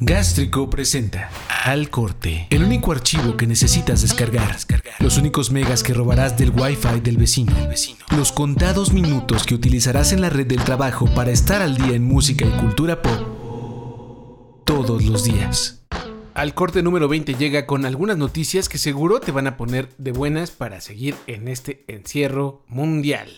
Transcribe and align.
Gástrico 0.00 0.70
presenta 0.70 1.28
Al 1.64 1.90
Corte, 1.90 2.46
el 2.50 2.62
único 2.62 2.92
archivo 2.92 3.36
que 3.36 3.48
necesitas 3.48 4.00
descargar, 4.00 4.56
los 5.00 5.18
únicos 5.18 5.50
megas 5.50 5.82
que 5.82 5.92
robarás 5.92 6.38
del 6.38 6.50
Wi-Fi 6.50 7.00
del 7.00 7.16
vecino, 7.16 7.52
los 8.16 8.30
contados 8.30 8.92
minutos 8.92 9.42
que 9.42 9.56
utilizarás 9.56 10.12
en 10.12 10.20
la 10.20 10.30
red 10.30 10.46
del 10.46 10.62
trabajo 10.62 11.06
para 11.16 11.32
estar 11.32 11.62
al 11.62 11.76
día 11.76 11.96
en 11.96 12.04
música 12.04 12.46
y 12.46 12.60
cultura 12.60 13.02
pop 13.02 14.62
todos 14.64 15.02
los 15.04 15.24
días. 15.24 15.82
Al 16.32 16.54
corte 16.54 16.84
número 16.84 17.08
20 17.08 17.34
llega 17.34 17.66
con 17.66 17.84
algunas 17.84 18.16
noticias 18.16 18.68
que 18.68 18.78
seguro 18.78 19.18
te 19.18 19.32
van 19.32 19.48
a 19.48 19.56
poner 19.56 19.88
de 19.98 20.12
buenas 20.12 20.52
para 20.52 20.80
seguir 20.80 21.16
en 21.26 21.48
este 21.48 21.84
encierro 21.88 22.62
mundial 22.68 23.30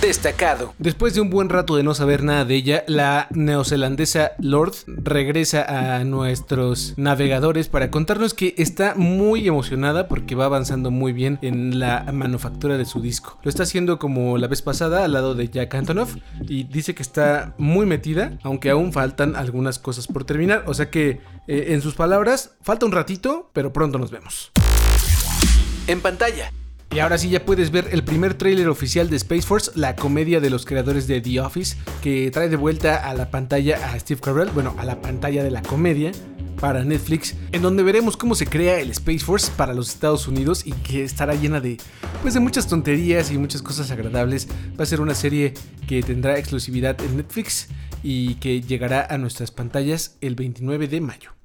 destacado. 0.00 0.74
Después 0.78 1.14
de 1.14 1.20
un 1.20 1.30
buen 1.30 1.48
rato 1.48 1.76
de 1.76 1.82
no 1.82 1.94
saber 1.94 2.22
nada 2.22 2.44
de 2.44 2.54
ella, 2.54 2.84
la 2.86 3.26
neozelandesa 3.30 4.32
Lord 4.38 4.74
regresa 4.86 5.96
a 5.96 6.04
nuestros 6.04 6.94
navegadores 6.96 7.68
para 7.68 7.90
contarnos 7.90 8.34
que 8.34 8.54
está 8.58 8.94
muy 8.94 9.48
emocionada 9.48 10.08
porque 10.08 10.34
va 10.34 10.44
avanzando 10.44 10.90
muy 10.90 11.12
bien 11.12 11.38
en 11.42 11.78
la 11.78 12.06
manufactura 12.12 12.78
de 12.78 12.84
su 12.84 13.00
disco. 13.00 13.38
Lo 13.42 13.48
está 13.48 13.64
haciendo 13.64 13.98
como 13.98 14.38
la 14.38 14.46
vez 14.46 14.62
pasada 14.62 15.04
al 15.04 15.12
lado 15.12 15.34
de 15.34 15.48
Jack 15.48 15.74
Antonoff 15.74 16.16
y 16.42 16.64
dice 16.64 16.94
que 16.94 17.02
está 17.02 17.54
muy 17.58 17.86
metida, 17.86 18.38
aunque 18.42 18.70
aún 18.70 18.92
faltan 18.92 19.36
algunas 19.36 19.78
cosas 19.78 20.06
por 20.06 20.24
terminar. 20.24 20.64
O 20.66 20.74
sea 20.74 20.90
que, 20.90 21.20
eh, 21.46 21.66
en 21.68 21.82
sus 21.82 21.94
palabras, 21.94 22.52
falta 22.62 22.86
un 22.86 22.92
ratito, 22.92 23.50
pero 23.52 23.72
pronto 23.72 23.98
nos 23.98 24.10
vemos. 24.10 24.52
En 25.86 26.00
pantalla. 26.00 26.52
Y 26.90 27.00
ahora 27.00 27.18
sí 27.18 27.28
ya 27.28 27.44
puedes 27.44 27.70
ver 27.70 27.88
el 27.92 28.02
primer 28.02 28.34
tráiler 28.34 28.68
oficial 28.68 29.10
de 29.10 29.16
Space 29.16 29.42
Force, 29.42 29.70
la 29.74 29.94
comedia 29.94 30.40
de 30.40 30.48
los 30.48 30.64
creadores 30.64 31.06
de 31.06 31.20
The 31.20 31.40
Office, 31.40 31.76
que 32.02 32.30
trae 32.30 32.48
de 32.48 32.56
vuelta 32.56 32.96
a 32.96 33.14
la 33.14 33.30
pantalla 33.30 33.92
a 33.92 33.98
Steve 33.98 34.20
Carell, 34.20 34.50
bueno, 34.50 34.74
a 34.78 34.84
la 34.84 35.00
pantalla 35.00 35.44
de 35.44 35.50
la 35.50 35.62
comedia 35.62 36.12
para 36.58 36.84
Netflix, 36.84 37.36
en 37.52 37.62
donde 37.62 37.82
veremos 37.82 38.16
cómo 38.16 38.34
se 38.34 38.46
crea 38.46 38.80
el 38.80 38.90
Space 38.90 39.20
Force 39.20 39.52
para 39.56 39.74
los 39.74 39.90
Estados 39.90 40.26
Unidos 40.28 40.66
y 40.66 40.72
que 40.72 41.04
estará 41.04 41.34
llena 41.34 41.60
de 41.60 41.76
pues 42.22 42.34
de 42.34 42.40
muchas 42.40 42.66
tonterías 42.66 43.30
y 43.30 43.38
muchas 43.38 43.62
cosas 43.62 43.90
agradables. 43.90 44.48
Va 44.78 44.82
a 44.82 44.86
ser 44.86 45.00
una 45.00 45.14
serie 45.14 45.54
que 45.86 46.02
tendrá 46.02 46.38
exclusividad 46.38 47.00
en 47.02 47.18
Netflix 47.18 47.68
y 48.02 48.36
que 48.36 48.60
llegará 48.60 49.06
a 49.08 49.18
nuestras 49.18 49.50
pantallas 49.50 50.16
el 50.20 50.34
29 50.34 50.88
de 50.88 51.00
mayo. 51.00 51.37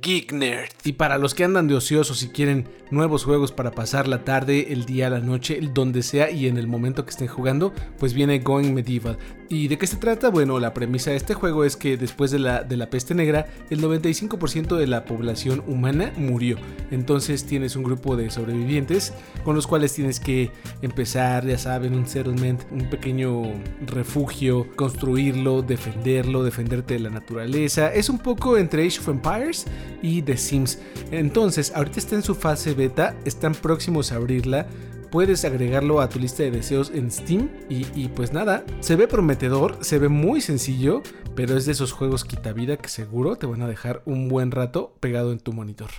Geek 0.00 0.32
Nerd. 0.32 0.70
Y 0.84 0.92
para 0.92 1.18
los 1.18 1.34
que 1.34 1.44
andan 1.44 1.68
de 1.68 1.74
ociosos 1.74 2.22
y 2.22 2.28
quieren 2.30 2.66
nuevos 2.90 3.24
juegos 3.24 3.52
para 3.52 3.72
pasar 3.72 4.08
la 4.08 4.24
tarde, 4.24 4.72
el 4.72 4.86
día, 4.86 5.10
la 5.10 5.20
noche, 5.20 5.60
donde 5.72 6.02
sea 6.02 6.30
y 6.30 6.46
en 6.46 6.56
el 6.56 6.66
momento 6.66 7.04
que 7.04 7.10
estén 7.10 7.28
jugando, 7.28 7.74
pues 7.98 8.14
viene 8.14 8.38
Going 8.38 8.72
Medieval. 8.72 9.18
¿Y 9.50 9.68
de 9.68 9.76
qué 9.76 9.86
se 9.86 9.98
trata? 9.98 10.30
Bueno, 10.30 10.58
la 10.58 10.72
premisa 10.72 11.10
de 11.10 11.16
este 11.16 11.34
juego 11.34 11.64
es 11.64 11.76
que 11.76 11.98
después 11.98 12.30
de 12.30 12.38
la, 12.38 12.62
de 12.62 12.78
la 12.78 12.88
peste 12.88 13.14
negra, 13.14 13.46
el 13.68 13.82
95% 13.82 14.76
de 14.76 14.86
la 14.86 15.04
población 15.04 15.62
humana 15.66 16.10
murió. 16.16 16.56
Entonces 16.90 17.44
tienes 17.44 17.76
un 17.76 17.82
grupo 17.82 18.16
de 18.16 18.30
sobrevivientes 18.30 19.12
con 19.44 19.54
los 19.54 19.66
cuales 19.66 19.92
tienes 19.92 20.20
que 20.20 20.50
empezar, 20.80 21.46
ya 21.46 21.58
saben, 21.58 21.94
un 21.94 22.06
settlement, 22.06 22.62
un 22.70 22.88
pequeño 22.88 23.42
refugio, 23.86 24.66
construirlo, 24.74 25.60
defenderlo, 25.60 26.44
defenderte 26.44 26.94
de 26.94 27.00
la 27.00 27.10
naturaleza. 27.10 27.92
Es 27.92 28.08
un 28.08 28.18
poco 28.18 28.56
entre 28.56 28.86
Age 28.86 29.00
of 29.00 29.08
Empires 29.08 29.66
y 30.02 30.22
The 30.22 30.36
Sims. 30.36 30.78
Entonces, 31.10 31.72
ahorita 31.74 31.98
está 31.98 32.16
en 32.16 32.22
su 32.22 32.34
fase 32.34 32.74
beta, 32.74 33.16
están 33.24 33.54
próximos 33.54 34.12
a 34.12 34.16
abrirla. 34.16 34.66
Puedes 35.10 35.44
agregarlo 35.44 36.00
a 36.00 36.08
tu 36.08 36.18
lista 36.18 36.42
de 36.42 36.50
deseos 36.50 36.90
en 36.94 37.10
Steam 37.10 37.50
y, 37.68 37.86
y 37.94 38.08
pues 38.08 38.32
nada, 38.32 38.64
se 38.80 38.96
ve 38.96 39.06
prometedor, 39.06 39.76
se 39.82 39.98
ve 39.98 40.08
muy 40.08 40.40
sencillo, 40.40 41.02
pero 41.34 41.56
es 41.56 41.66
de 41.66 41.72
esos 41.72 41.92
juegos 41.92 42.24
quita 42.24 42.52
vida 42.52 42.78
que 42.78 42.88
seguro 42.88 43.36
te 43.36 43.46
van 43.46 43.60
a 43.60 43.68
dejar 43.68 44.02
un 44.06 44.28
buen 44.28 44.50
rato 44.50 44.96
pegado 45.00 45.32
en 45.32 45.38
tu 45.38 45.52
monitor. 45.52 45.90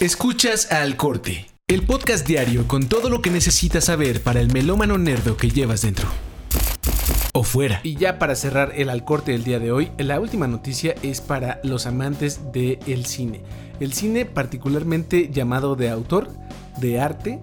Escuchas 0.00 0.72
al 0.72 0.96
corte, 0.96 1.46
el 1.68 1.82
podcast 1.82 2.26
diario 2.26 2.66
con 2.66 2.88
todo 2.88 3.08
lo 3.08 3.22
que 3.22 3.30
necesitas 3.30 3.84
saber 3.84 4.20
para 4.20 4.40
el 4.40 4.52
melómano 4.52 4.98
nerdo 4.98 5.36
que 5.36 5.48
llevas 5.48 5.82
dentro 5.82 6.08
o 7.32 7.42
fuera. 7.42 7.80
Y 7.82 7.96
ya 7.96 8.18
para 8.18 8.36
cerrar 8.36 8.72
el 8.76 8.90
alcorte 8.90 9.32
del 9.32 9.44
día 9.44 9.58
de 9.58 9.72
hoy, 9.72 9.90
la 9.98 10.20
última 10.20 10.46
noticia 10.46 10.94
es 11.02 11.20
para 11.20 11.60
los 11.64 11.86
amantes 11.86 12.52
del 12.52 13.06
cine. 13.06 13.42
El 13.80 13.92
cine 13.92 14.26
particularmente 14.26 15.30
llamado 15.32 15.74
de 15.74 15.90
autor, 15.90 16.28
de 16.78 17.00
arte 17.00 17.40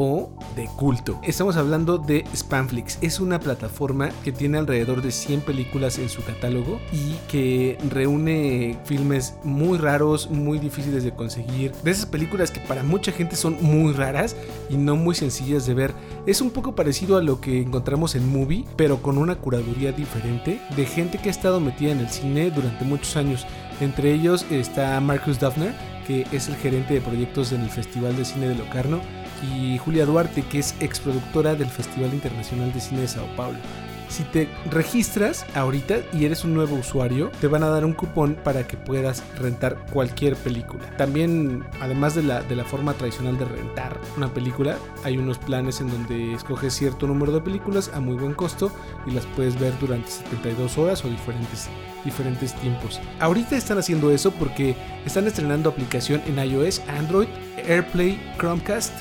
o 0.00 0.30
de 0.54 0.66
culto. 0.76 1.18
Estamos 1.24 1.56
hablando 1.56 1.98
de 1.98 2.24
Spamflix. 2.34 2.98
Es 3.02 3.18
una 3.18 3.40
plataforma 3.40 4.10
que 4.22 4.30
tiene 4.30 4.58
alrededor 4.58 5.02
de 5.02 5.10
100 5.10 5.40
películas 5.40 5.98
en 5.98 6.08
su 6.08 6.22
catálogo 6.22 6.80
y 6.92 7.16
que 7.28 7.76
reúne 7.90 8.78
filmes 8.84 9.34
muy 9.42 9.76
raros, 9.76 10.30
muy 10.30 10.60
difíciles 10.60 11.02
de 11.02 11.12
conseguir. 11.12 11.72
De 11.82 11.90
esas 11.90 12.06
películas 12.06 12.52
que 12.52 12.60
para 12.60 12.84
mucha 12.84 13.10
gente 13.10 13.34
son 13.34 13.56
muy 13.60 13.92
raras 13.92 14.36
y 14.70 14.76
no 14.76 14.94
muy 14.94 15.16
sencillas 15.16 15.66
de 15.66 15.74
ver. 15.74 15.92
Es 16.26 16.40
un 16.40 16.50
poco 16.50 16.76
parecido 16.76 17.16
a 17.16 17.22
lo 17.22 17.40
que 17.40 17.60
encontramos 17.60 18.14
en 18.14 18.30
Movie, 18.30 18.66
pero 18.76 19.02
con 19.02 19.18
una 19.18 19.34
curaduría 19.34 19.90
diferente 19.90 20.60
de 20.76 20.86
gente 20.86 21.18
que 21.18 21.28
ha 21.28 21.32
estado 21.32 21.58
metida 21.58 21.90
en 21.90 21.98
el 21.98 22.08
cine 22.08 22.52
durante 22.52 22.84
muchos 22.84 23.16
años. 23.16 23.46
Entre 23.80 24.12
ellos 24.12 24.46
está 24.48 25.00
Marcus 25.00 25.40
Duffner, 25.40 25.74
que 26.06 26.24
es 26.30 26.46
el 26.46 26.54
gerente 26.54 26.94
de 26.94 27.00
proyectos 27.00 27.50
en 27.50 27.62
el 27.62 27.70
Festival 27.70 28.16
de 28.16 28.24
Cine 28.24 28.48
de 28.48 28.54
Locarno 28.54 29.00
y 29.42 29.78
Julia 29.78 30.06
Duarte, 30.06 30.42
que 30.42 30.58
es 30.58 30.74
exproductora 30.80 31.54
del 31.54 31.68
Festival 31.68 32.12
Internacional 32.12 32.72
de 32.72 32.80
Cine 32.80 33.02
de 33.02 33.08
Sao 33.08 33.26
Paulo. 33.36 33.58
Si 34.08 34.22
te 34.24 34.48
registras 34.70 35.44
ahorita 35.54 35.98
y 36.14 36.24
eres 36.24 36.42
un 36.42 36.54
nuevo 36.54 36.76
usuario, 36.76 37.30
te 37.40 37.46
van 37.46 37.62
a 37.62 37.68
dar 37.68 37.84
un 37.84 37.92
cupón 37.92 38.36
para 38.42 38.66
que 38.66 38.78
puedas 38.78 39.22
rentar 39.38 39.76
cualquier 39.92 40.34
película. 40.36 40.84
También, 40.96 41.64
además 41.80 42.14
de 42.14 42.22
la, 42.22 42.40
de 42.42 42.56
la 42.56 42.64
forma 42.64 42.94
tradicional 42.94 43.38
de 43.38 43.44
rentar 43.44 44.00
una 44.16 44.32
película, 44.32 44.78
hay 45.04 45.18
unos 45.18 45.38
planes 45.38 45.80
en 45.80 45.90
donde 45.90 46.32
escoges 46.32 46.72
cierto 46.72 47.06
número 47.06 47.32
de 47.32 47.42
películas 47.42 47.90
a 47.94 48.00
muy 48.00 48.16
buen 48.16 48.32
costo 48.32 48.72
y 49.06 49.10
las 49.10 49.26
puedes 49.26 49.60
ver 49.60 49.78
durante 49.78 50.10
72 50.10 50.78
horas 50.78 51.04
o 51.04 51.08
diferentes, 51.08 51.68
diferentes 52.04 52.54
tiempos. 52.54 53.00
Ahorita 53.20 53.56
están 53.56 53.76
haciendo 53.76 54.10
eso 54.10 54.30
porque 54.30 54.74
están 55.04 55.26
estrenando 55.26 55.68
aplicación 55.68 56.22
en 56.26 56.38
iOS, 56.38 56.80
Android, 56.88 57.28
AirPlay, 57.58 58.18
Chromecast 58.38 58.94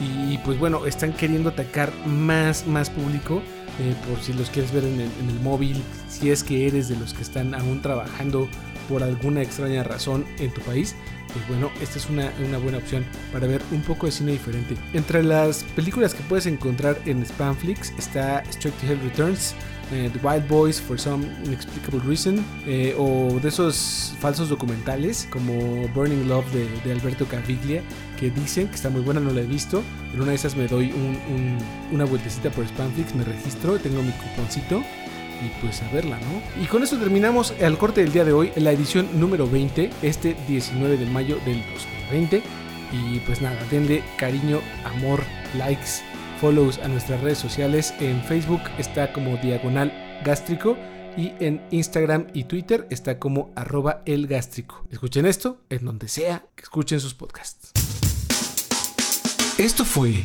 y 0.00 0.38
pues 0.38 0.58
bueno, 0.58 0.86
están 0.86 1.12
queriendo 1.12 1.50
atacar 1.50 1.92
más, 2.06 2.66
más 2.66 2.90
público. 2.90 3.42
Eh, 3.80 3.94
por 4.08 4.20
si 4.20 4.32
los 4.32 4.50
quieres 4.50 4.72
ver 4.72 4.84
en 4.84 5.00
el, 5.00 5.40
móvil, 5.42 5.80
si 6.08 6.30
es 6.30 6.42
que 6.42 6.66
eres 6.66 6.88
de 6.88 6.96
los 6.96 7.14
que 7.14 7.22
están 7.22 7.54
aún 7.54 7.80
trabajando 7.80 8.48
por 8.88 9.04
alguna 9.04 9.40
extraña 9.40 9.84
razón 9.84 10.24
en 10.38 10.52
tu 10.52 10.60
país, 10.62 10.96
pues 11.32 11.46
bueno, 11.48 11.70
esta 11.80 11.98
es 11.98 12.08
una, 12.08 12.32
una, 12.46 12.58
buena 12.58 12.78
opción 12.78 13.04
para 13.32 13.46
ver 13.46 13.62
un 13.70 13.82
poco 13.82 14.06
de 14.06 14.12
cine 14.12 14.32
diferente. 14.32 14.76
Entre 14.92 15.22
las 15.22 15.64
películas 15.76 16.14
que 16.14 16.22
puedes 16.24 16.46
encontrar 16.46 16.98
en 17.06 17.24
Spamflix 17.24 17.92
está 17.98 18.40
Straight 18.50 18.76
to 18.78 18.86
Hell 18.86 19.00
Returns, 19.00 19.54
eh, 19.92 20.10
The 20.12 20.26
Wild 20.26 20.48
Boys 20.48 20.80
for 20.80 20.98
Some 20.98 21.26
Inexplicable 21.44 22.00
Reason, 22.00 22.44
eh, 22.66 22.94
o 22.98 23.38
de 23.40 23.48
esos 23.48 24.14
falsos 24.20 24.48
documentales 24.48 25.26
como 25.30 25.88
Burning 25.88 26.28
Love 26.28 26.46
de, 26.84 26.92
Alberto 26.92 27.26
Caviglia, 27.26 27.82
que 28.18 28.30
dicen 28.30 28.68
que 28.68 28.74
está 28.74 28.90
muy 28.90 29.02
buena, 29.02 29.20
no 29.20 29.30
la 29.30 29.40
he 29.40 29.46
visto. 29.46 29.82
En 30.12 30.20
una 30.20 30.30
de 30.30 30.36
esas 30.36 30.56
me 30.56 30.66
doy 30.66 30.92
una 31.92 32.04
vueltecita 32.04 32.50
por 32.50 32.66
Spamflix, 32.66 33.14
me 33.14 33.24
registro, 33.24 33.78
tengo 33.78 34.02
mi 34.02 34.12
cuponcito 34.12 34.82
y 35.44 35.48
pues 35.60 35.82
a 35.82 35.90
verla, 35.90 36.18
¿no? 36.18 36.62
Y 36.62 36.66
con 36.66 36.82
eso 36.82 36.96
terminamos 36.98 37.54
el 37.58 37.78
corte 37.78 38.02
del 38.02 38.12
día 38.12 38.24
de 38.24 38.32
hoy, 38.32 38.52
la 38.56 38.72
edición 38.72 39.08
número 39.18 39.48
20, 39.48 39.90
este 40.02 40.36
19 40.46 40.96
de 40.96 41.06
mayo 41.06 41.38
del 41.44 41.62
2020. 41.74 42.42
Y 42.90 43.20
pues 43.20 43.42
nada, 43.42 43.58
denle 43.70 44.02
cariño, 44.16 44.60
amor, 44.84 45.22
likes 45.56 46.02
follows 46.40 46.78
a 46.78 46.88
nuestras 46.88 47.20
redes 47.20 47.38
sociales. 47.38 47.92
En 48.00 48.22
Facebook 48.22 48.62
está 48.78 49.12
como 49.12 49.36
diagonal 49.36 49.92
gástrico 50.24 50.76
y 51.16 51.32
en 51.40 51.60
Instagram 51.70 52.28
y 52.32 52.44
Twitter 52.44 52.86
está 52.90 53.18
como 53.18 53.50
arroba 53.56 54.02
el. 54.06 54.30
Escuchen 54.90 55.26
esto 55.26 55.60
en 55.68 55.84
donde 55.84 56.08
sea 56.08 56.44
que 56.54 56.62
escuchen 56.62 57.00
sus 57.00 57.14
podcasts. 57.14 57.72
Esto 59.58 59.84
fue 59.84 60.24